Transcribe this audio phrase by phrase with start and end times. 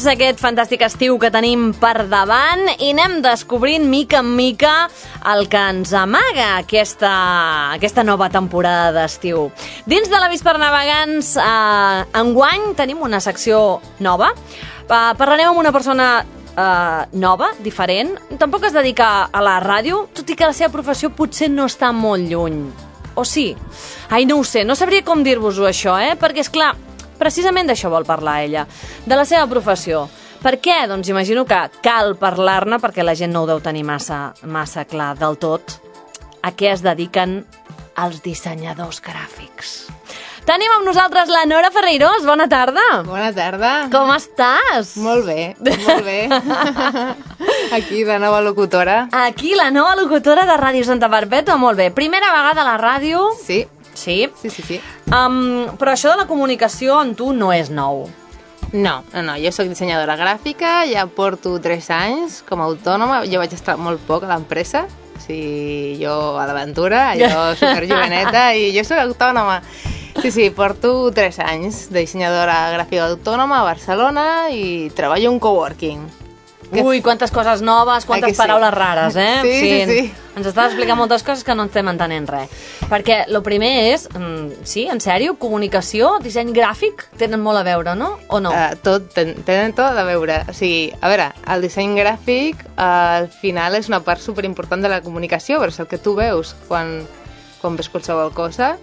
[0.00, 4.88] navegants, aquest fantàstic estiu que tenim per davant i anem descobrint mica en mica
[5.26, 9.50] el que ens amaga aquesta, aquesta nova temporada d'estiu.
[9.86, 14.32] Dins de l'avís per navegants, eh, enguany tenim una secció nova.
[14.88, 16.24] Eh, parlarem amb una persona
[16.56, 18.16] eh, nova, diferent.
[18.38, 21.92] Tampoc es dedica a la ràdio, tot i que la seva professió potser no està
[21.92, 22.70] molt lluny.
[23.16, 23.54] O sí?
[24.08, 26.16] Ai, no ho sé, no sabria com dir-vos-ho això, eh?
[26.16, 26.74] Perquè, és clar,
[27.20, 28.66] precisament d'això vol parlar ella,
[29.04, 30.06] de la seva professió.
[30.40, 30.86] Per què?
[30.88, 35.12] Doncs imagino que cal parlar-ne perquè la gent no ho deu tenir massa, massa clar
[35.20, 35.76] del tot.
[36.40, 37.42] A què es dediquen
[38.00, 39.90] els dissenyadors gràfics?
[40.48, 42.24] Tenim amb nosaltres la Nora Ferreiros.
[42.26, 42.82] Bona tarda.
[43.04, 43.72] Bona tarda.
[43.92, 44.94] Com estàs?
[45.04, 46.16] Molt bé, molt bé.
[47.76, 49.02] Aquí, la nova locutora.
[49.12, 51.58] Aquí, la nova locutora de Ràdio Santa Perpètua.
[51.60, 51.90] Molt bé.
[51.94, 53.28] Primera vegada a la ràdio.
[53.44, 53.60] Sí,
[53.94, 54.28] Sí.
[54.40, 54.80] sí, sí, sí.
[55.10, 58.06] Um, però això de la comunicació en tu no és nou.
[58.72, 63.40] No, no, no, jo sóc dissenyadora gràfica, ja porto 3 anys com a autònoma, jo
[63.42, 67.30] vaig estar molt poc a l'empresa, o sigui, jo a l'aventura, jo
[67.60, 69.58] superjoveneta, i jo sóc autònoma.
[70.20, 74.24] Sí, sí, porto 3 anys de dissenyadora gràfica autònoma a Barcelona
[74.54, 76.19] i treballo en coworking.
[76.70, 78.38] Que- Ui, quantes coses noves, Ai quantes que sí?
[78.38, 79.38] paraules rares, eh?
[79.42, 80.14] Sí, sí, sí.
[80.36, 82.48] Ens estàs explicant moltes coses que no estem entenent res.
[82.88, 87.96] Perquè el primer és, mm, sí, en sèrio, comunicació, disseny gràfic, tenen molt a veure,
[87.98, 88.12] no?
[88.28, 88.50] O no?
[88.54, 90.44] Uh, tot, ten, tenen tot a veure.
[90.48, 94.88] O sigui, a veure, el disseny gràfic uh, al final és una part superimportant de
[94.88, 97.00] la comunicació, però és el que tu veus quan,
[97.60, 98.76] quan ves qualsevol cosa,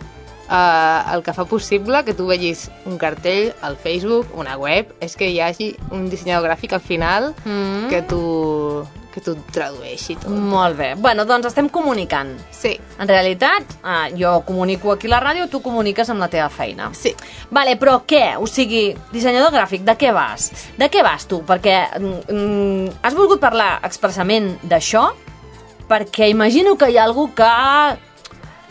[0.49, 5.15] uh, el que fa possible que tu vegis un cartell al Facebook, una web, és
[5.15, 7.89] que hi hagi un dissenyador gràfic al final Mm.
[7.89, 8.85] que tu
[9.17, 10.29] que tu tradueixi tot.
[10.29, 10.91] Molt bé.
[10.95, 12.35] Bueno, doncs estem comunicant.
[12.51, 16.91] Sí, En realitat, eh, jo comunico aquí la ràdio, tu comuniques amb la teva feina.
[16.93, 17.15] sí.
[17.49, 18.35] Vale, però què?
[18.37, 20.51] O sigui, dissenyador gràfic, de què vas?
[20.77, 21.41] De què vas tu?
[21.41, 25.09] Perquè mm, mm, has volgut parlar expressament d'això
[25.89, 27.47] perquè imagino que hi ha algú que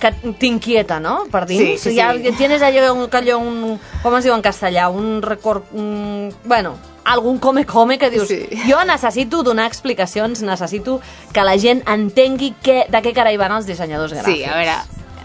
[0.01, 1.25] que t'inquieta, no?
[1.33, 1.81] Per dins.
[1.81, 2.33] Sí, sí, ja, sí.
[2.37, 4.91] Tienes allò, un, allò un, com es diu en castellà?
[4.93, 5.73] Un record...
[5.73, 6.75] Un, bueno,
[7.07, 8.45] algun come-come que dius Sí.
[8.67, 11.01] jo necessito donar explicacions, necessito
[11.33, 14.43] que la gent entengui què, de què carai van els dissenyadors gràfics.
[14.43, 14.77] Sí, a veure,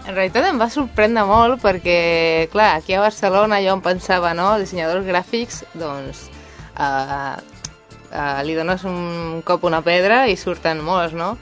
[0.06, 4.54] en realitat em va sorprendre molt perquè, clar, aquí a Barcelona jo em pensava, no?,
[4.62, 6.28] dissenyadors gràfics, doncs,
[6.78, 7.34] uh,
[8.12, 11.36] uh, li dones un cop una pedra i surten molts, no?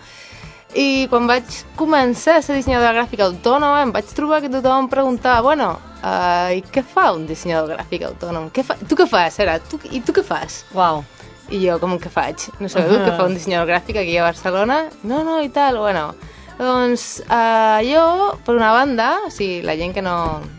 [0.78, 1.44] I quan vaig
[1.78, 5.70] començar a ser dissenyadora gràfica autònoma em vaig trobar que tothom em preguntava, bueno,
[6.04, 8.50] uh, i què fa un dissenyador gràfic autònom?
[8.54, 8.76] Què fa?
[8.86, 9.58] Tu què fas, ara?
[9.70, 10.64] Tu, I tu què fas?
[10.76, 11.02] Uau.
[11.50, 12.44] I jo, com que faig?
[12.62, 14.84] No sabeu què fa un dissenyador gràfic aquí a Barcelona?
[15.02, 16.12] No, no, i tal, bueno.
[16.60, 18.04] Doncs uh, jo,
[18.46, 20.14] per una banda, o sigui, la gent que no,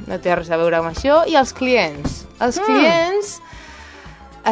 [0.10, 2.26] no té res a veure amb això, i els clients.
[2.42, 2.66] Els Mm.
[2.66, 3.61] clients eh,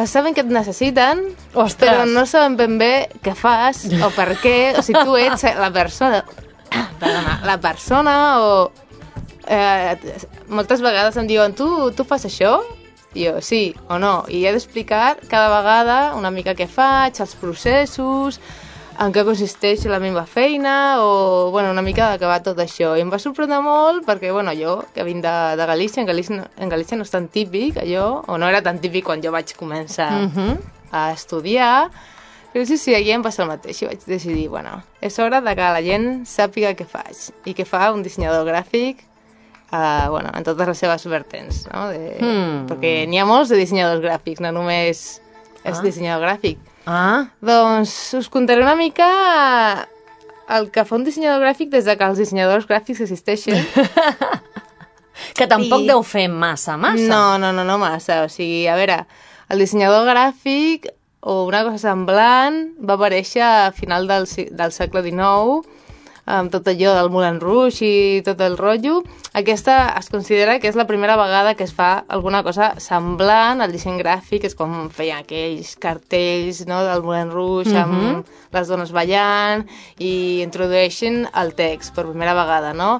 [0.06, 1.22] saben que et necessiten,
[1.54, 1.90] Ostres.
[1.90, 5.70] però no saben ben bé què fas o per què, o si tu ets la
[5.74, 6.22] persona,
[7.00, 8.14] perdona, la persona
[8.44, 8.52] o...
[9.50, 9.96] Eh,
[10.52, 12.60] moltes vegades em diuen, tu, tu fas això?
[13.18, 14.24] I jo, sí o no.
[14.30, 18.38] I he d'explicar cada vegada una mica què faig, els processos,
[19.00, 22.92] en què consisteix la meva feina o bueno, una mica va tot això.
[22.98, 26.44] I em va sorprendre molt perquè bueno, jo, que vinc de, de Galícia, en Galícia,
[26.58, 29.54] en Galícia no és tan típic allò, o no era tan típic quan jo vaig
[29.56, 30.58] començar Mhm.
[30.92, 31.90] a estudiar,
[32.52, 35.54] però sí, sí, aquí em passa el mateix i vaig decidir, bueno, és hora de
[35.54, 39.06] que la gent sàpiga què faig i què fa un dissenyador gràfic
[39.72, 41.88] uh, bueno, en totes les seves vertents, no?
[41.88, 42.66] De, Hmm.
[42.66, 45.20] Perquè n'hi ha molts de dissenyadors gràfics, no només
[45.64, 45.82] és Ah.
[45.82, 46.58] dissenyador gràfic.
[46.90, 49.06] Ah, Doncs us contaré una mica
[50.50, 53.60] el que fa un dissenyador gràfic des de que els dissenyadors gràfics existeixen.
[55.38, 57.06] que tampoc I- deu fer massa, massa.
[57.06, 58.24] No, no, no, no massa.
[58.26, 59.04] O sigui, a veure,
[59.50, 60.88] el dissenyador gràfic
[61.20, 65.68] o una cosa semblant va aparèixer a final del, del segle XIX
[66.30, 69.00] amb tot allò del Moulin Rouge i tot el rotllo.
[69.36, 73.74] Aquesta es considera que és la primera vegada que es fa alguna cosa semblant al
[73.74, 79.66] disseny gràfic, és com feien aquells cartells no, del Moulin Rouge amb les dones ballant
[79.98, 82.98] i introdueixen el text per primera vegada, no?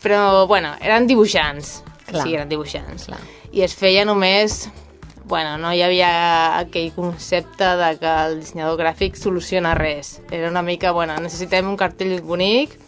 [0.00, 1.80] Però, bueno, eren dibuixants.
[2.08, 2.24] Clar.
[2.24, 3.10] Sí, eren dibuixants.
[3.10, 3.20] Clar.
[3.52, 4.64] I es feia només...
[5.24, 6.10] Bueno, no hi havia
[6.58, 10.20] aquell concepte de que el dissenyador gràfic soluciona res.
[10.30, 12.78] Era una mica, bueno, necessitem un cartell bonic.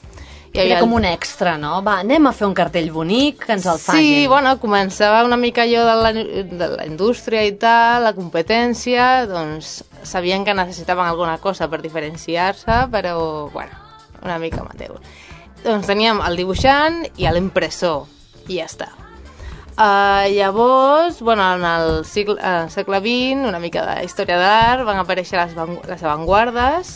[0.53, 1.79] Era havia com un extra, no?
[1.85, 4.03] Va, anem a fer un cartell bonic, que ens el facin.
[4.05, 9.25] Sí, bueno, començava una mica allò de la, de la indústria i tal, la competència,
[9.31, 13.15] doncs sabien que necessitaven alguna cosa per diferenciar-se, però,
[13.55, 13.79] bueno,
[14.21, 14.99] una mica amateur.
[15.63, 18.05] Doncs teníem el dibuixant i l'impressor,
[18.49, 18.91] i ja està.
[19.73, 25.01] Uh, llavors, bueno, en el segle, uh, segle XX, una mica de història d'art, van
[25.01, 26.91] aparèixer les, van, les avantguardes,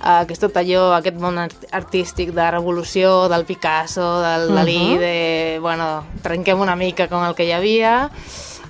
[0.00, 4.78] uh, que és tot allò, aquest món art artístic de revolució, del Picasso, del Dalí,
[4.80, 4.98] uh -huh.
[5.04, 8.10] de, bueno, trenquem una mica com el que hi havia.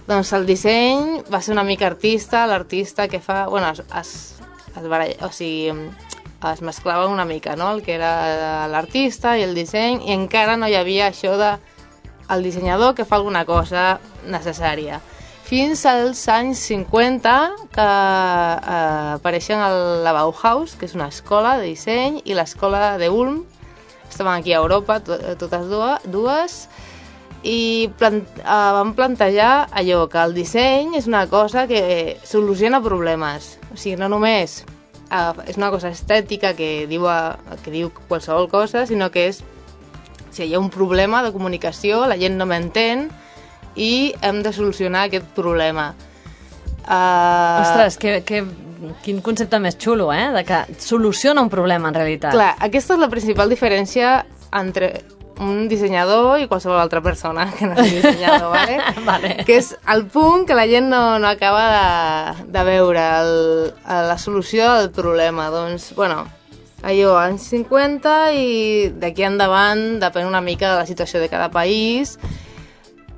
[0.09, 3.47] Doncs el disseny va ser una mica artista, l'artista que fa...
[3.47, 4.41] Bueno, es, es,
[4.77, 5.71] es baralla, o sigui,
[6.53, 10.67] es mesclava una mica, no?, el que era l'artista i el disseny, i encara no
[10.67, 11.59] hi havia això de
[12.31, 15.01] el dissenyador que fa alguna cosa necessària.
[15.51, 17.31] Fins als anys 50,
[17.75, 23.09] que eh, apareixen el, la Bauhaus, que és una escola de disseny, i l'escola de
[23.11, 23.41] Ulm,
[24.07, 25.67] estaven aquí a Europa, to, totes
[26.07, 26.61] dues,
[27.43, 33.57] i plant, eh, van plantejar allò, que el disseny és una cosa que soluciona problemes.
[33.75, 34.61] O sigui, no només
[35.11, 37.09] eh, és una cosa estètica que diu,
[37.65, 39.43] que diu qualsevol cosa, sinó que és
[40.31, 43.09] si hi ha un problema de comunicació, la gent no m'entén
[43.77, 45.93] i hem de solucionar aquest problema.
[46.85, 47.61] Uh...
[47.63, 48.43] Ostres, que, que,
[49.05, 50.31] quin concepte més xulo, eh?
[50.35, 52.35] De que soluciona un problema, en realitat.
[52.35, 54.21] Clar, aquesta és la principal diferència
[54.57, 54.95] entre
[55.41, 58.77] un dissenyador i qualsevol altra persona que no sigui dissenyador, ¿vale?
[59.07, 59.31] vale.
[59.49, 63.33] que és el punt que la gent no, no acaba de, de veure, el,
[63.87, 65.49] la solució del problema.
[65.55, 66.27] Doncs, bueno,
[66.83, 72.17] allò, anys 50 i d'aquí endavant depèn una mica de la situació de cada país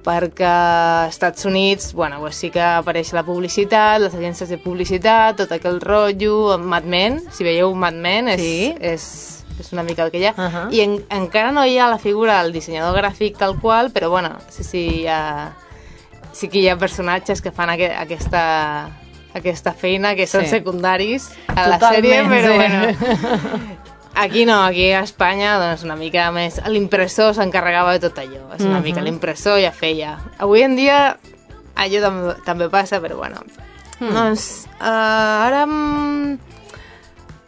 [0.02, 5.36] perquè als Estats Units bueno, pues sí que apareix la publicitat, les agències de publicitat,
[5.38, 8.72] tot aquell rotllo, Mad Men, si veieu Mad Men és, sí?
[8.80, 9.04] és,
[9.62, 10.34] és una mica el que hi ha.
[10.34, 10.66] Uh -huh.
[10.74, 14.38] I en, encara no hi ha la figura del dissenyador gràfic tal qual, però bueno,
[14.48, 15.54] sí, sí, hi ha,
[16.32, 18.90] sí que hi ha personatges que fan aqu aquesta,
[19.34, 20.56] aquesta feina, que són sí.
[20.58, 22.58] secundaris a la sèrie, però sí.
[22.58, 23.78] bueno...
[24.14, 26.58] Aquí no, aquí a Espanya, doncs una mica més...
[26.68, 28.42] L'impressor s'encarregava de tot allò.
[28.52, 28.84] És una uh -huh.
[28.84, 30.18] mica l'impressor ja feia.
[30.36, 31.16] Avui en dia
[31.74, 33.40] allò també, també passa, però bueno.
[34.00, 34.12] Mm.
[34.12, 35.64] Doncs uh, ara...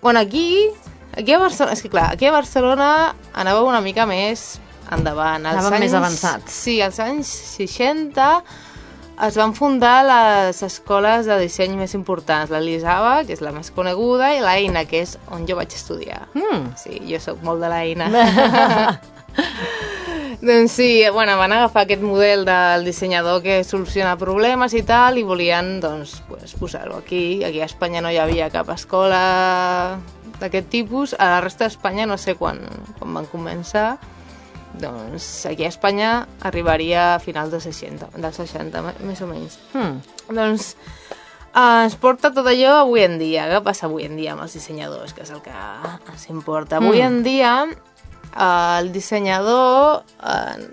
[0.00, 0.70] Bueno, aquí...
[1.16, 1.72] Aquí a Barcelona...
[1.74, 4.58] És que clar, aquí a Barcelona anava una mica més
[4.90, 5.44] endavant.
[5.44, 6.52] Anàvem anys, més avançats.
[6.52, 8.42] Sí, als anys 60
[9.23, 13.71] es van fundar les escoles de disseny més importants, la l'Elisava, que és la més
[13.75, 16.25] coneguda, i l'Eina, que és on jo vaig estudiar.
[16.35, 16.73] Mm.
[16.80, 18.09] Sí, jo sóc molt de l'Eina.
[20.44, 25.26] doncs sí, bueno, van agafar aquest model del dissenyador que soluciona problemes i tal, i
[25.26, 27.44] volien doncs, pues, posar-ho aquí.
[27.47, 30.00] Aquí a Espanya no hi havia cap escola
[30.40, 31.14] d'aquest tipus.
[31.18, 32.59] A la resta d'Espanya no sé quan,
[32.99, 33.94] quan van començar,
[34.81, 39.59] doncs aquí a Espanya arribaria a finals dels 60, dels 60, més o menys.
[39.73, 39.99] Hmm.
[40.28, 40.75] Doncs
[41.54, 43.49] eh, ens porta tot allò avui en dia.
[43.50, 46.81] Què passa avui en dia amb els dissenyadors, que és el que ens importa?
[46.83, 47.11] Avui hmm.
[47.11, 50.64] en dia eh, el dissenyador eh,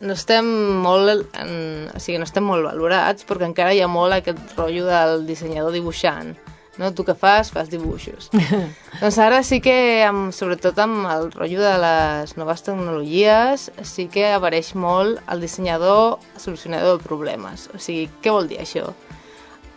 [0.00, 0.46] no estem
[0.80, 4.86] molt en, o sigui, no estem molt valorats perquè encara hi ha molt aquest rotllo
[4.88, 6.32] del dissenyador dibuixant
[6.80, 6.90] no?
[6.96, 7.52] Tu què fas?
[7.52, 8.30] Fas dibuixos.
[9.02, 9.76] doncs ara sí que,
[10.08, 16.18] amb, sobretot amb el rotllo de les noves tecnologies, sí que apareix molt el dissenyador
[16.40, 17.68] solucionador de problemes.
[17.76, 18.88] O sigui, què vol dir això?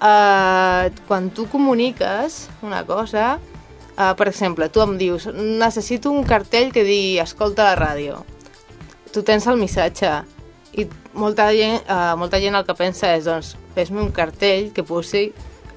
[0.03, 3.37] Uh, quan tu comuniques una cosa,
[3.95, 8.23] uh, per exemple, tu em dius necessito un cartell que digui escolta la ràdio.
[9.13, 10.11] Tu tens el missatge
[10.75, 14.83] i molta gent, uh, molta gent el que pensa és doncs, fes-me un cartell que
[14.83, 15.29] posi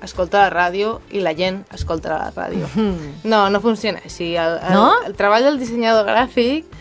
[0.07, 2.71] escolta la ràdio i la gent escolta la ràdio.
[2.75, 3.13] Mm.
[3.29, 4.33] No, no funciona així.
[4.39, 4.89] El, el, no?
[5.07, 6.73] el treball del dissenyador gràfic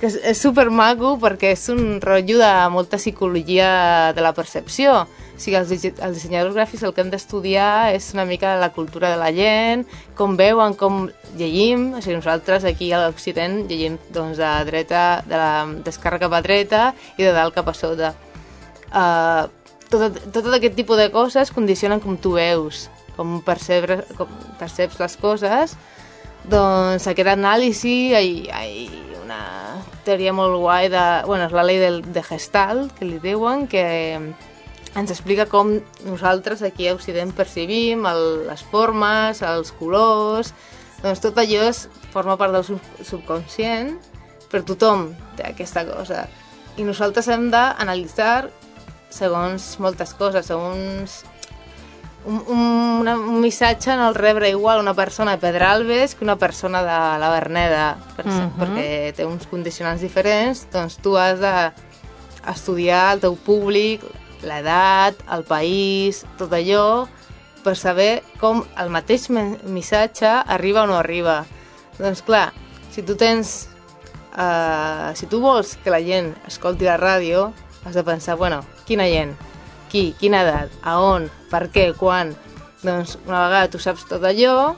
[0.00, 5.04] que és, és super maco perquè és un rotllo de molta psicologia de la percepció.
[5.34, 9.10] O sigui, els, els dissenyadors gràfics el que hem d'estudiar és una mica la cultura
[9.14, 9.84] de la gent,
[10.18, 11.90] com veuen, com llegim.
[11.94, 16.86] O sigui, nosaltres aquí a l'Occident llegim doncs, de dreta, de la cap a dreta
[17.18, 18.14] i de dalt cap a sota.
[18.94, 19.50] Uh,
[20.00, 25.16] tot, tot aquest tipus de coses condicionen com tu veus, com, percebre, com perceps les
[25.20, 25.76] coses,
[26.50, 28.64] doncs aquest anàlisi, hi ha
[29.24, 29.40] una
[30.04, 31.04] teoria molt guai de...
[31.28, 33.84] Bueno, és la llei del, de Gestalt, que li diuen, que
[34.94, 35.72] ens explica com
[36.04, 40.54] nosaltres aquí a Occident percebim el, les formes, els colors...
[41.04, 41.82] Doncs tot allò és,
[42.14, 43.90] forma part del sub, subconscient,
[44.48, 46.22] per tothom té aquesta cosa.
[46.80, 48.46] I nosaltres hem d'analitzar
[49.14, 51.22] segons moltes coses, segons
[52.24, 56.82] un, un, un missatge no el rebre igual una persona de Pedralbes que una persona
[56.82, 58.40] de la Berneda, per, uh mhm.
[58.40, 58.58] -huh.
[58.60, 64.02] perquè té uns condicionants diferents, doncs tu has d'estudiar el teu públic,
[64.42, 67.06] l'edat, el país, tot allò,
[67.64, 69.28] per saber com el mateix
[69.64, 71.44] missatge arriba o no arriba.
[71.98, 72.52] Doncs clar,
[72.90, 73.68] si tu tens...
[74.34, 77.52] Uh, si tu vols que la gent escolti la ràdio,
[77.84, 79.34] has de pensar, bueno, quina gent,
[79.90, 82.34] qui, quina edat, a on, per què, quan...
[82.84, 84.74] Doncs una vegada tu saps tot allò,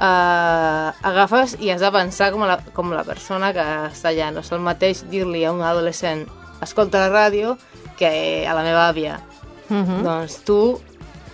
[0.00, 4.30] eh, agafes i has de pensar com la, com la persona que està allà.
[4.32, 6.24] No és el mateix dir-li a un adolescent
[6.64, 7.56] escolta la ràdio
[7.98, 9.20] que a la meva àvia.
[9.68, 10.02] Uh -huh.
[10.02, 10.80] Doncs tu,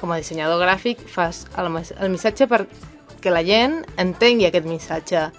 [0.00, 1.66] com a dissenyador gràfic, fas el,
[2.00, 5.30] el missatge perquè la gent entengui aquest missatge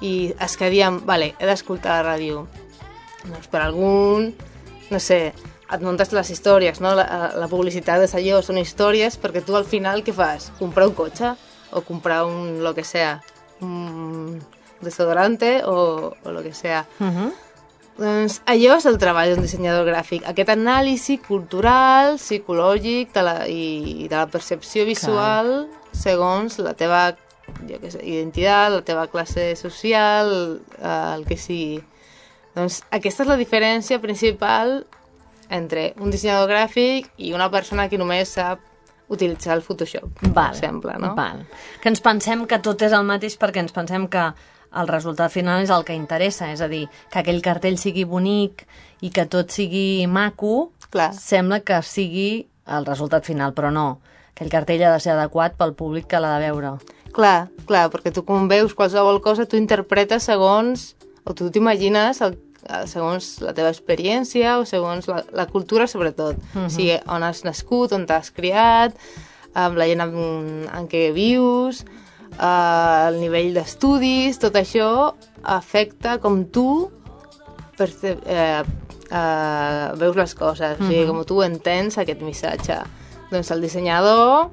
[0.00, 2.46] i es quedi amb, vale, he d'escoltar la ràdio.
[3.24, 4.34] Doncs per algun,
[4.90, 5.32] no sé,
[5.66, 6.94] et muntes les històries, no?
[6.98, 10.50] La, la publicitat és allò, són històries perquè tu al final què fas?
[10.60, 11.32] Comprar un cotxe
[11.72, 13.20] o comprar un, lo que sea,
[13.60, 14.38] un
[14.80, 16.86] desodorante o, o lo que sea.
[17.00, 17.32] Uh -huh.
[17.96, 24.06] Doncs allò és el treball d'un dissenyador gràfic, aquest anàlisi cultural, psicològic de la, i
[24.08, 27.16] de la percepció visual segons la teva
[27.68, 31.82] jo què sé, identitat, la teva classe social, el que sigui.
[32.56, 34.78] Doncs aquesta és la diferència principal
[35.52, 38.62] entre un dissenyador gràfic i una persona que només sap
[39.12, 41.12] utilitzar el Photoshop, Val, per exemple, no?
[41.14, 41.44] Val.
[41.82, 44.24] Que ens pensem que tot és el mateix perquè ens pensem que
[44.76, 48.64] el resultat final és el que interessa, és a dir, que aquell cartell sigui bonic
[49.06, 51.12] i que tot sigui maco, Clar.
[51.14, 54.00] sembla que sigui el resultat final, però no.
[54.34, 56.74] Aquell cartell ha de ser adequat pel públic que l'ha de veure.
[57.14, 62.36] Clar, clar, perquè tu quan veus qualsevol cosa, tu interpretes segons, o tu t'imagines el-
[62.90, 66.40] segons la teva experiència o segons la, la cultura, sobretot.
[66.66, 68.96] O sigui, on has nascut, on t'has criat,
[69.56, 70.18] amb la gent amb,
[70.68, 71.84] en què vius,
[72.36, 76.90] eh, el nivell d'estudis, tot això afecta com tu
[77.76, 78.62] perce eh,
[79.10, 82.78] eh, veus les coses, o sigui, com tu entens aquest missatge.
[83.30, 84.50] Doncs el dissenyador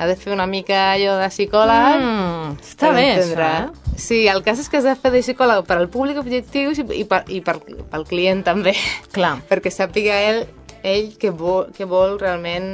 [0.00, 3.44] ha de fer una mica allò de psicòleg Mm, està bé, entendre.
[3.44, 3.96] això, eh?
[4.00, 6.86] Sí, el cas és que has de fer de psicòleg per al públic objectiu i,
[7.02, 7.58] i, per, i per,
[7.92, 8.72] pel client també,
[9.12, 9.36] Clar.
[9.50, 10.46] perquè sàpiga ell,
[10.82, 12.70] ell què vol, què vol realment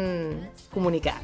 [0.72, 1.16] comunicar.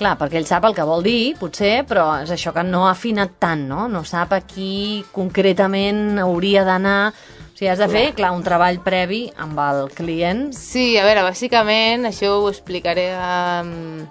[0.00, 2.92] Clar, perquè ell sap el que vol dir, potser, però és això que no ha
[2.94, 3.86] afinat tant, no?
[3.92, 7.12] No sap a qui concretament hauria d'anar...
[7.50, 10.46] O sigui, has de fer, clar, un treball previ amb el client.
[10.56, 14.06] Sí, a veure, bàsicament, això ho explicaré um,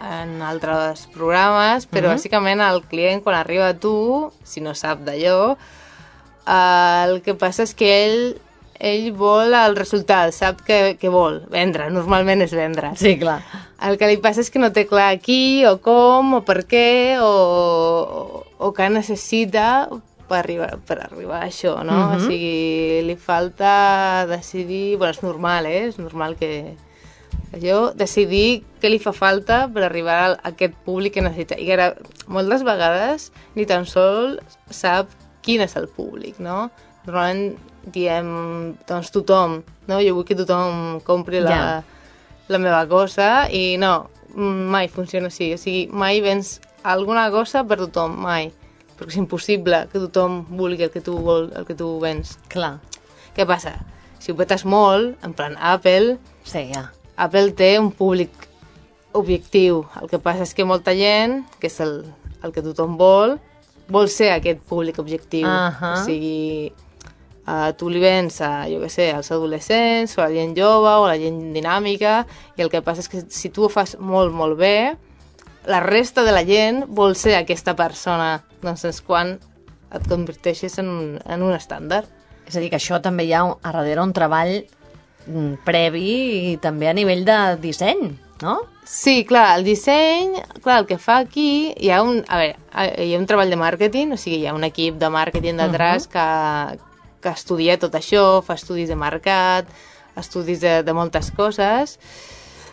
[0.00, 2.16] en altres programes, però Mhm.
[2.16, 5.56] bàsicament el client quan arriba a tu, si no sap d'allò,
[6.46, 8.40] eh, el que passa és que ell,
[8.80, 12.94] ell vol el resultat, sap què, què vol, vendre, normalment és vendre.
[12.96, 13.42] Sí, clar.
[13.82, 17.18] El que li passa és que no té clar qui, o com, o per què,
[17.20, 19.88] o, o, o què necessita
[20.28, 21.92] per arribar, per arribar a això, no?
[21.92, 22.16] Mhm.
[22.16, 24.96] O sigui, li falta decidir...
[24.96, 25.86] Bueno, és normal, eh?
[25.88, 26.76] És normal que...
[27.50, 31.56] Allò, decidir què li fa falta per arribar a aquest públic que necessita.
[31.58, 31.88] I ara,
[32.30, 34.36] moltes vegades, ni tan sol
[34.70, 35.10] sap
[35.42, 36.68] quin és el públic, no?
[37.08, 37.56] Normalment
[37.90, 38.28] diem,
[38.86, 39.98] doncs tothom, no?
[40.04, 41.82] Jo vull que tothom compri la, Ja.
[42.48, 45.50] la meva cosa i no, mai funciona així.
[45.54, 48.52] O sigui, mai vens alguna cosa per tothom, mai.
[48.96, 52.36] Perquè és impossible que tothom vulgui el que tu, vol, el que tu vens.
[52.52, 52.78] Clar.
[53.34, 53.74] Què passa?
[54.20, 56.90] Si ho petes molt, en plan Apple, Sí, ja.
[57.20, 58.32] Apple té un públic
[59.12, 59.84] objectiu.
[60.00, 62.00] El que passa és que molta gent, que és el,
[62.44, 63.36] el que tothom vol,
[63.90, 65.48] vol ser aquest públic objectiu.
[65.48, 65.92] Ahà.
[65.98, 66.70] O sigui,
[67.44, 70.88] uh, tu li vens a, jo què sé, als adolescents, o a la gent jove,
[70.88, 72.22] o a la gent dinàmica,
[72.56, 74.94] i el que passa és que si tu ho fas molt, molt bé,
[75.68, 78.38] la resta de la gent vol ser aquesta persona.
[78.64, 79.36] Doncs és quan
[79.90, 82.08] et converteixes en un, en un estàndard.
[82.48, 84.62] És a dir, que això també hi ha a darrere un treball
[85.66, 86.10] previ
[86.52, 88.10] i també a nivell de disseny,
[88.42, 88.60] no?
[88.90, 90.34] Sí, clar, el disseny,
[90.64, 92.56] clar, el que fa aquí, hi ha un, a veure,
[93.04, 96.08] hi ha un treball de màrqueting, o sigui, hi ha un equip de màrqueting detrás
[96.10, 96.26] que,
[97.22, 99.70] que estudia tot això, fa estudis de mercat,
[100.18, 101.98] estudis de, de moltes coses.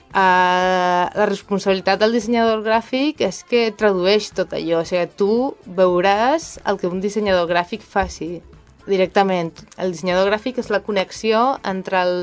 [0.07, 5.31] Uh, la responsabilitat del dissenyador gràfic és que tradueix tot allò, o sigui, tu
[5.77, 8.39] veuràs el que un dissenyador gràfic faci
[8.87, 9.53] directament.
[9.77, 12.17] El dissenyador gràfic és la connexió entre el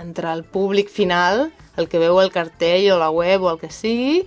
[0.00, 3.68] entre el públic final, el que veu el cartell o la web o el que
[3.72, 4.22] sigui,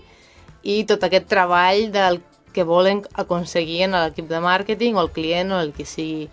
[0.61, 2.21] i tot aquest treball del
[2.53, 6.29] que volen aconseguir en l'equip de màrqueting o el client o el que sigui.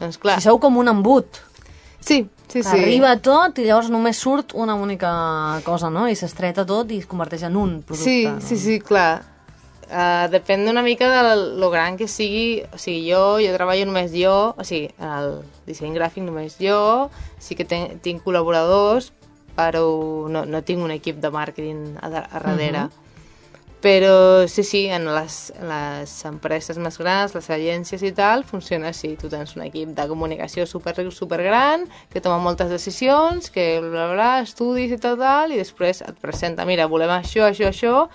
[0.00, 1.40] Doncs clar, Si sou com un embut,
[2.00, 2.68] sí, sí, sí.
[2.68, 5.10] arriba tot i llavors només surt una única
[5.64, 6.06] cosa, no?
[6.08, 8.04] I s'estreta tot i es converteix en un producte.
[8.04, 8.40] Sí, no?
[8.40, 9.22] sí, sí, clar.
[9.86, 12.64] Uh, depèn una mica de lo gran que sigui.
[12.74, 15.32] O sigui, jo, jo treballo només jo, o sigui, en el
[15.68, 19.12] disseny gràfic només jo, sí que ten, tinc col·laboradors,
[19.56, 19.86] però
[20.28, 22.88] no, no tinc un equip de màrqueting a, a darrere.
[23.86, 28.88] Però sí, sí, en les, en les empreses més grans, les agències i tal, funciona
[28.90, 29.12] així.
[29.20, 33.90] Tu tens un equip de comunicació super, super gran, que toma moltes decisions, que bla,
[33.92, 38.08] bla, bla, estudis i tot tal, i després et presenta, mira, volem això, això, això,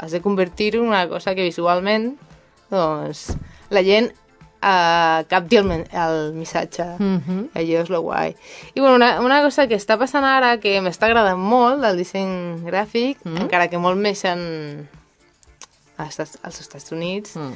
[0.00, 2.14] has de convertir-ho en una cosa que visualment,
[2.72, 3.34] doncs,
[3.70, 4.08] la gent
[4.62, 6.86] uh, capti el, el missatge.
[6.98, 7.50] Mhm.
[7.54, 8.34] Allò és lo guai.
[8.74, 12.62] I bueno, una, una cosa que està passant ara, que m'està agradant molt del disseny
[12.66, 13.44] gràfic, mm.
[13.44, 14.88] encara que molt més en...
[16.00, 17.54] als, Estats- als Estats Units, Mm.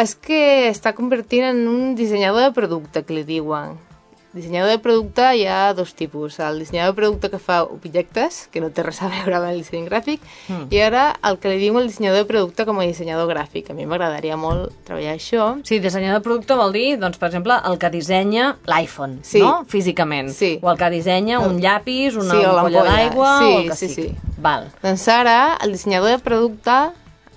[0.00, 3.74] és que està convertint en un dissenyador de producte, que li diuen.
[4.32, 6.38] Dissenyador de producte hi ha dos tipus.
[6.38, 9.58] El dissenyador de producte que fa objectes, que no té res a veure amb el
[9.58, 10.68] disseny gràfic, Mm.
[10.70, 13.70] i ara el que li diuen el dissenyador de producte com a dissenyador gràfic.
[13.70, 15.60] A mi m'agradaria molt treballar això.
[15.66, 19.40] Sí, dissenyador de producte vol dir, doncs, per exemple, el que dissenya l'iPhone, Sí.
[19.40, 19.64] no?
[19.66, 20.30] Físicament.
[20.30, 20.60] Sí.
[20.62, 23.88] O el que dissenya un llapis, una Sí, ampolla d'aigua, Sí, o el que sí,
[23.88, 24.08] sigui.
[24.10, 24.16] sí.
[24.38, 24.70] Val.
[24.80, 26.70] Doncs ara, el dissenyador de producte,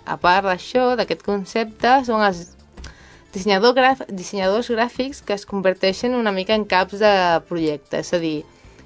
[0.06, 2.53] a part d'això, d'aquest concepte, són els
[3.34, 7.14] dissenyador graf dissenyadors gràfics que es converteixen una mica en caps de
[7.50, 8.44] projecte, és a dir,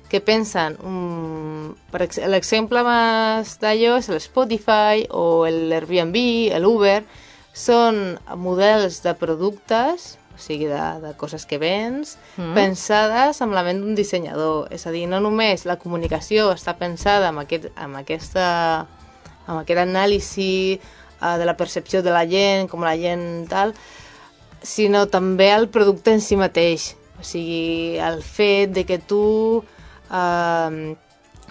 [0.07, 6.15] que pensen, um, per ex l'exemple més d'allò és l'Spotify o l'Airbnb,
[6.63, 7.01] l'Uber,
[7.51, 12.53] són models de productes, o sigui, de, de coses que vens, Mm.
[12.53, 14.67] pensades amb la ment d'un dissenyador.
[14.71, 18.85] És a dir, no només la comunicació està pensada amb aquest, amb aquesta,
[19.47, 20.79] amb aquest anàlisi
[21.19, 23.73] uh, de la percepció de la gent, com la gent tal,
[24.63, 26.95] sinó també el producte en si mateix.
[27.19, 29.63] O sigui, el fet de que tu
[30.11, 30.95] eh,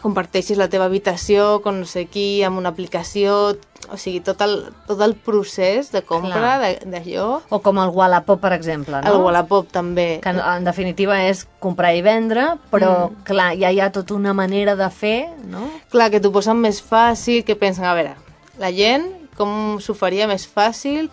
[0.03, 3.57] comparteixis la teva habitació con no sé qui, amb una aplicació,
[3.91, 4.53] o sigui, tot el,
[4.87, 7.41] tot el procés de compra d'allò.
[7.51, 9.11] O com el Wallapop, per exemple, no?
[9.11, 10.21] El Wallapop també.
[10.23, 13.25] Que en, en definitiva és comprar i vendre, però, Mm.
[13.27, 15.67] clar, ja hi ha tota una manera de fer, no?
[15.91, 18.15] Clar, que t'ho posen més fàcil, que pensen, a veure,
[18.63, 21.11] la gent com s'ho faria més fàcil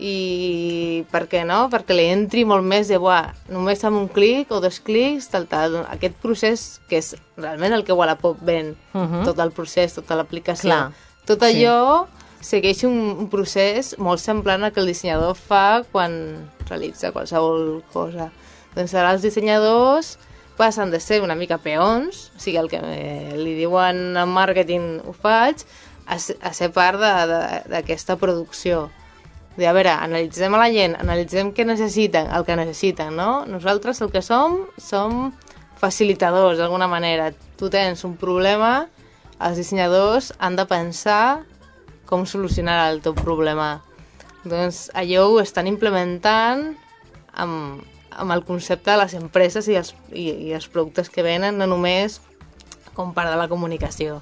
[0.00, 1.66] i per què no?
[1.72, 5.44] Perquè li entri molt més de, buah, només amb un clic o dos clics, tal,
[5.50, 5.82] tal.
[5.92, 9.24] Aquest procés, que és realment el que Wallapop ven, Mhm.
[9.28, 10.70] tot el procés, tota l'aplicació.
[11.26, 11.50] Tot sí.
[11.64, 12.06] allò
[12.40, 18.30] segueix un, un procés molt semblant al que el dissenyador fa quan realitza qualsevol cosa.
[18.74, 20.16] Doncs ara els dissenyadors
[20.56, 25.02] passen de ser una mica peons, o sigui, el que eh, li diuen en màrqueting
[25.06, 25.56] ho faig,
[26.06, 26.98] a, ser- a ser part
[27.68, 28.90] d'aquesta producció.
[29.56, 33.44] De, a veure, analitzem a la gent, analitzem què necessiten, el que necessiten, no?
[33.50, 35.32] Nosaltres el que som, som
[35.80, 37.30] facilitadors, d'alguna manera.
[37.58, 38.86] Tu tens un problema,
[39.40, 41.42] els dissenyadors han de pensar
[42.06, 43.80] com solucionar el teu problema.
[44.44, 46.70] Doncs allò ho estan implementant
[47.32, 51.58] amb, amb el concepte de les empreses i els, i, i els productes que venen,
[51.58, 52.20] no només
[52.96, 54.20] com part de la comunicació.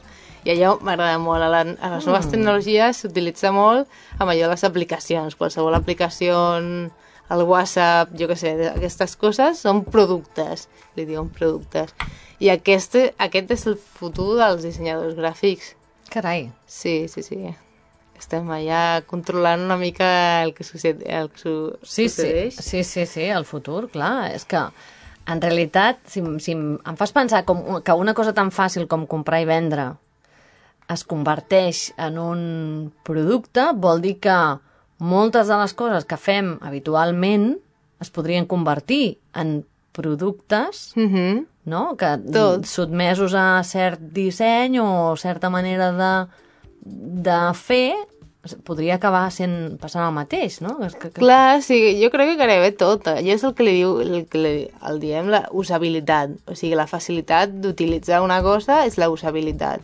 [0.49, 1.45] I allò m'agrada molt.
[1.45, 2.31] A, la, a les noves Mm.
[2.33, 5.37] tecnologies s'utilitza molt amb allò de les aplicacions.
[5.37, 6.39] Qualsevol aplicació,
[7.29, 11.93] el WhatsApp, jo què sé, aquestes coses són productes, li diuen productes.
[12.41, 15.75] I aquest, aquest és el futur dels dissenyadors gràfics.
[16.09, 16.47] Carai.
[16.67, 17.43] Sí, sí, sí.
[18.19, 22.55] Estem allà controlant una mica el que, sucede, el que su Sí, sí, succeeix.
[22.57, 24.33] sí, sí, sí, el futur, clar.
[24.35, 24.65] És que,
[25.29, 29.43] en realitat, si, si em fas pensar com, que una cosa tan fàcil com comprar
[29.43, 29.91] i vendre
[30.89, 34.37] es converteix en un producte, vol dir que
[34.99, 37.53] moltes de les coses que fem habitualment
[38.01, 41.47] es podrien convertir en productes, Mm -hmm.
[41.65, 41.97] no?
[41.97, 42.65] Que Tot.
[42.65, 46.31] sotmesos a cert disseny o certa manera de,
[46.85, 47.95] de fer,
[48.65, 50.79] podria acabar sent, passant el mateix, no?
[50.79, 51.21] Que, que...
[51.21, 53.09] Clar, sí, jo crec que gairebé tot.
[53.09, 56.31] Allò és el que li diu, el que li, el diem la usabilitat.
[56.47, 59.81] O sigui, la facilitat d'utilitzar una cosa és la usabilitat.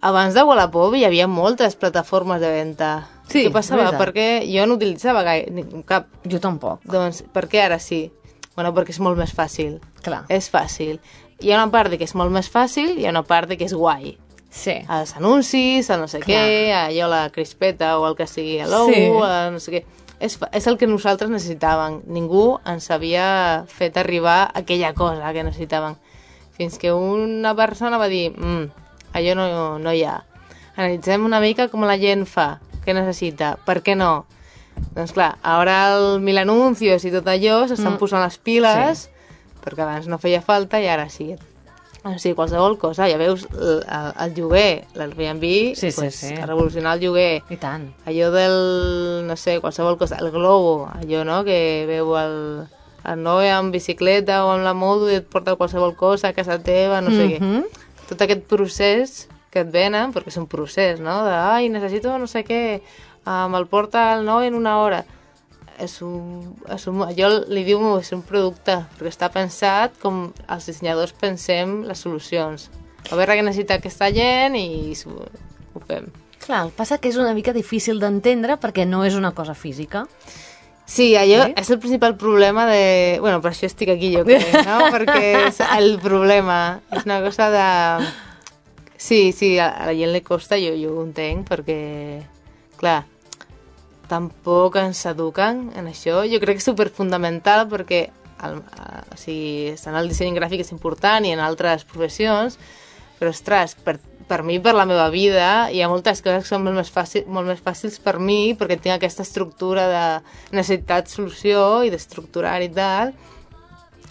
[0.00, 3.08] Abans de Wallapop hi havia moltes plataformes de venda.
[3.28, 3.82] Sí, Què passava?
[3.90, 4.00] veritat.
[4.00, 6.06] Perquè jo no utilitzava gaire, cap.
[6.24, 8.12] Jo tampoc, Doncs, per què ara sí?
[8.54, 9.80] Bueno, perquè és molt més fàcil.
[10.02, 10.24] clar.
[10.28, 11.00] És fàcil.
[11.40, 13.48] Hi ha una part de que és molt més fàcil i hi ha una part
[13.48, 14.16] de que és guai.
[14.50, 14.72] Sí.
[14.88, 16.38] els anuncis, el no sé Clar.
[16.48, 19.08] què, allò la crispeta o el que sigui, hello, Sí.
[19.52, 19.84] no sé què.
[20.20, 22.00] És, és el que nosaltres necessitàvem.
[22.06, 25.96] Ningú ens havia fet arribar aquella cosa que necessitàvem.
[26.56, 28.70] Fins que una persona va dir, mm,
[29.12, 30.22] allò no, no hi ha.
[30.76, 34.26] Analitzem una mica com la gent fa, què necessita, per què no.
[34.94, 37.98] Doncs clar, ara el mil anuncios i tot allò s'estan Mm.
[37.98, 39.08] posant les piles,
[39.64, 41.34] perquè abans no feia falta i ara sí.
[42.06, 45.42] O sigui, qualsevol cosa, ja veus, el, el, el lloguer, l'Airbnb,
[45.74, 46.30] Sí, sí, pues, sí.
[46.38, 47.42] ha revolucionat el lloguer.
[47.50, 47.88] I tant.
[48.06, 52.68] Allò del, no sé, qualsevol cosa, el globo, allò, no?, que veu el,
[53.04, 56.60] el noi amb bicicleta o amb la moto i et porta qualsevol cosa a casa
[56.62, 57.40] teva, no sé què.
[58.08, 61.20] Tot aquest procés que et venen, perquè és un procés, no?
[61.26, 62.80] De, ai, necessito no sé què,
[63.26, 65.04] me'l porta el 9 en una hora.
[65.78, 70.66] És un, és un, jo li diu és un producte, perquè està pensat com els
[70.66, 72.66] dissenyadors pensem les solucions.
[73.08, 75.28] A veure què necessita aquesta gent i ho,
[75.86, 76.10] fem.
[76.42, 80.06] Clar, passa que és una mica difícil d'entendre perquè no és una cosa física.
[80.88, 81.52] Sí, allò sí?
[81.60, 83.18] és el principal problema de...
[83.20, 84.78] Bueno, per això estic aquí jo, crec, no?
[84.94, 85.20] Perquè
[85.50, 86.80] és el problema.
[86.96, 87.66] És una cosa de...
[88.96, 91.76] Sí, sí, a la gent li costa, jo, jo ho entenc, perquè,
[92.80, 93.02] clar,
[94.08, 96.24] tampoc ens eduquen en això.
[96.26, 98.08] Jo crec que és superfundamental perquè
[98.48, 102.56] el, o sigui, en el disseny gràfic és important i en altres professions,
[103.20, 106.66] però, ostres, per per mi, per la meva vida, hi ha moltes coses que són
[106.66, 110.04] molt més, fàcil, molt més fàcils per mi, perquè tinc aquesta estructura de
[110.56, 113.14] necessitat-solució i d'estructurar i tal.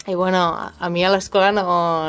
[0.08, 1.64] I bueno, a mi a l'escola no,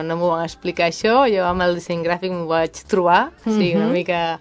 [0.08, 3.60] no m'ho van explicar això, jo amb el disseny gràfic m'ho vaig trobar, mm -hmm.
[3.60, 3.94] sí, una mhm.
[3.94, 4.40] mica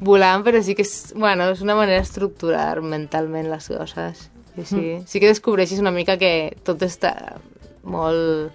[0.00, 4.30] volant, però sí que és, bueno, és una manera d'estructurar mentalment les coses.
[4.56, 5.06] I sí, mm.
[5.06, 7.36] sí que descobreixes una mica que tot està
[7.82, 8.52] molt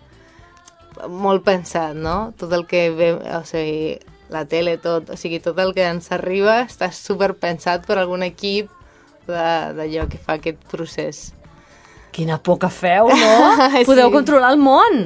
[1.09, 2.33] molt pensat, no?
[2.37, 3.99] Tot el que ve, o sigui,
[4.31, 8.23] la tele, tot, o sigui, tot el que ens arriba està super pensat per algun
[8.23, 8.71] equip
[9.27, 11.29] d'allò que fa aquest procés.
[12.11, 13.35] Quina por que feu, no?
[13.87, 14.15] Podeu sí.
[14.15, 15.05] controlar el món.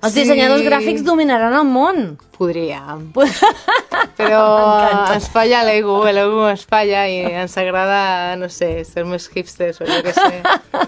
[0.00, 0.20] Els sí.
[0.20, 2.02] dissenyadors gràfics dominaran el món.
[2.36, 3.10] Podríem.
[4.18, 4.42] Però
[5.12, 9.88] ens falla l'ego, l'ego ens falla i ens agrada, no sé, ser més hipsters o
[9.88, 10.30] jo què sé.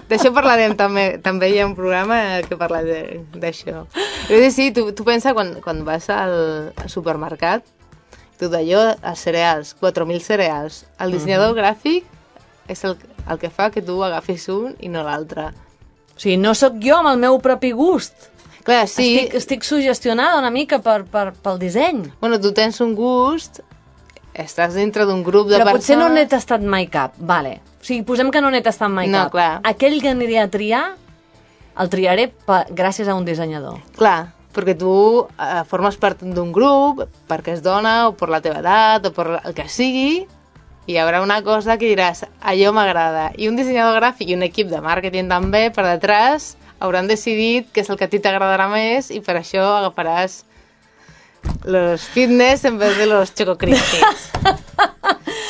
[0.09, 3.85] D'això parlarem també, també hi ha un programa que parla d'això.
[4.27, 7.65] Però sí, tu, tu pensa quan, quan vas al, supermercat,
[8.39, 11.61] tot allò, els cereals, 4.000 cereals, el dissenyador uh -huh.
[11.61, 12.03] gràfic
[12.67, 12.97] és el,
[13.29, 15.51] el que fa que tu agafis un i no l'altre.
[16.15, 18.13] O sigui, no sóc jo amb el meu propi gust.
[18.63, 19.17] Clar, sí.
[19.17, 22.13] Estic, estic sugestionada una mica per, per, pel disseny.
[22.21, 23.59] Bueno, tu tens un gust,
[24.33, 25.83] estàs dintre d'un grup de Però persones...
[25.83, 27.59] potser no n'he tastat mai cap, vale.
[27.81, 29.31] O sigui, posem que no n'he tastat mai no, cap.
[29.35, 29.51] Clar.
[29.63, 30.95] Aquell que aniré a triar,
[31.79, 32.29] el triaré
[32.69, 33.79] gràcies a un dissenyador.
[33.97, 34.93] Clar, perquè tu
[35.25, 39.39] eh, formes part d'un grup, perquè és dona, o per la teva edat, o per
[39.41, 40.23] el que sigui,
[40.85, 43.31] i hi haurà una cosa que diràs, allò m'agrada.
[43.39, 47.85] I un dissenyador gràfic i un equip de màrqueting també per detrás hauran decidit què
[47.85, 50.41] és el que a ti t'agradarà més i per això agafaràs
[51.63, 53.31] los fitness en vez de los.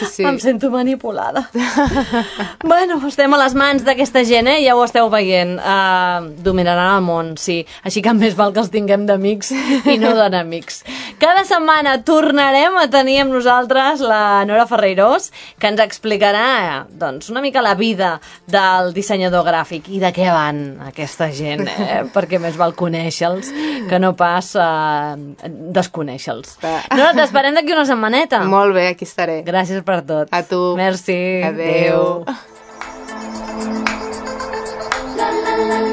[0.03, 0.23] Sí, sí.
[0.27, 1.47] Em sento manipulada.
[2.63, 4.59] bueno, estem a les mans d'aquesta gent, eh?
[4.65, 5.57] Ja ho esteu veient.
[5.57, 7.61] Uh, dominaran el món, sí.
[7.83, 9.51] Així que més val que els tinguem d'amics
[9.89, 10.83] i no d'enemics.
[11.21, 17.41] Cada setmana tornarem a tenir amb nosaltres la Nora Ferreirós, que ens explicarà doncs, una
[17.43, 18.15] mica la vida
[18.47, 22.03] del dissenyador gràfic i de què van aquesta gent, eh?
[22.15, 23.51] perquè més val conèixer-los
[23.89, 25.15] que no pas uh,
[25.73, 26.57] desconèixer-los.
[26.93, 28.43] No, t'esperem d'aquí una setmaneta.
[28.49, 29.41] Molt bé, aquí estaré.
[29.47, 30.27] Gràcies per tot.
[30.31, 30.75] A tu.
[30.75, 31.41] Merci.
[31.43, 32.23] Adéu.
[32.23, 32.25] Adéu.
[35.17, 35.92] La, la, la, la.